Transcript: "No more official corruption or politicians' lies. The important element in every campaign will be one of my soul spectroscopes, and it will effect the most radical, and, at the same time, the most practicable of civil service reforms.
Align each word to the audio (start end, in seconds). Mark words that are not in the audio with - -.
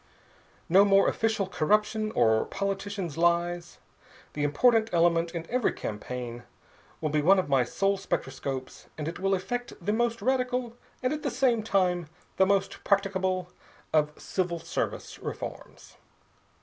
"No 0.67 0.83
more 0.83 1.07
official 1.07 1.45
corruption 1.45 2.11
or 2.13 2.45
politicians' 2.45 3.19
lies. 3.19 3.77
The 4.33 4.43
important 4.43 4.89
element 4.91 5.29
in 5.29 5.45
every 5.47 5.73
campaign 5.73 6.41
will 6.99 7.11
be 7.11 7.21
one 7.21 7.37
of 7.37 7.47
my 7.49 7.63
soul 7.63 7.97
spectroscopes, 7.99 8.87
and 8.97 9.07
it 9.07 9.19
will 9.19 9.35
effect 9.35 9.73
the 9.79 9.93
most 9.93 10.19
radical, 10.19 10.75
and, 11.03 11.13
at 11.13 11.21
the 11.21 11.29
same 11.29 11.61
time, 11.61 12.07
the 12.37 12.47
most 12.47 12.83
practicable 12.83 13.51
of 13.93 14.19
civil 14.19 14.57
service 14.57 15.19
reforms. 15.19 15.97